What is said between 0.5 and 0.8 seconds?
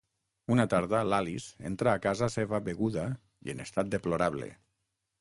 Una